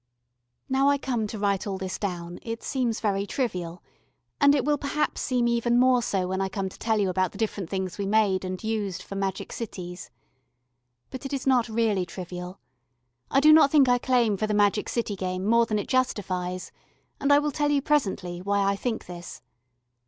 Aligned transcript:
Now 0.67 0.89
I 0.89 0.97
come 0.97 1.27
to 1.27 1.37
write 1.37 1.67
all 1.67 1.77
this 1.77 1.99
down 1.99 2.39
it 2.41 2.63
seems 2.63 2.99
very 2.99 3.27
trivial, 3.27 3.83
and 4.39 4.55
it 4.55 4.65
will 4.65 4.79
perhaps 4.79 5.21
seem 5.21 5.47
even 5.47 5.77
more 5.77 6.01
so 6.01 6.27
when 6.27 6.41
I 6.41 6.49
come 6.49 6.69
to 6.69 6.79
tell 6.79 6.99
you 6.99 7.07
about 7.07 7.33
the 7.33 7.37
different 7.37 7.69
things 7.69 7.99
we 7.99 8.07
made 8.07 8.43
and 8.43 8.63
used 8.63 9.03
for 9.03 9.13
magic 9.13 9.53
cities. 9.53 10.09
But 11.11 11.23
it 11.27 11.33
is 11.33 11.45
not 11.45 11.69
really 11.69 12.07
trivial. 12.07 12.59
I 13.29 13.39
do 13.39 13.53
not 13.53 13.69
think 13.69 13.87
I 13.87 13.99
claim 13.99 14.37
for 14.37 14.47
the 14.47 14.55
magic 14.55 14.89
city 14.89 15.15
game 15.15 15.45
more 15.45 15.67
than 15.67 15.77
it 15.77 15.87
justifies, 15.87 16.71
and 17.19 17.31
I 17.31 17.37
will 17.37 17.51
tell 17.51 17.69
you, 17.69 17.79
presently, 17.83 18.41
why 18.41 18.61
I 18.63 18.75
think 18.77 19.05
this. 19.05 19.43